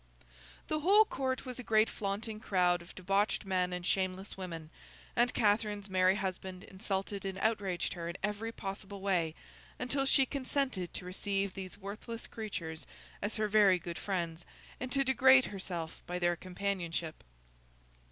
The 0.67 0.79
whole 0.79 1.05
Court 1.05 1.45
was 1.45 1.59
a 1.59 1.63
great 1.63 1.87
flaunting 1.87 2.39
crowd 2.39 2.81
of 2.81 2.95
debauched 2.95 3.45
men 3.45 3.71
and 3.71 3.85
shameless 3.85 4.35
women; 4.35 4.71
and 5.15 5.31
Catherine's 5.31 5.91
merry 5.91 6.15
husband 6.15 6.63
insulted 6.63 7.23
and 7.23 7.37
outraged 7.37 7.93
her 7.93 8.09
in 8.09 8.17
every 8.23 8.51
possible 8.51 8.99
way, 8.99 9.35
until 9.77 10.07
she 10.07 10.25
consented 10.25 10.91
to 10.95 11.05
receive 11.05 11.53
those 11.53 11.77
worthless 11.77 12.25
creatures 12.25 12.87
as 13.21 13.35
her 13.35 13.47
very 13.47 13.77
good 13.77 13.99
friends, 13.99 14.43
and 14.79 14.91
to 14.91 15.03
degrade 15.03 15.45
herself 15.45 16.01
by 16.07 16.17
their 16.17 16.35
companionship. 16.35 17.23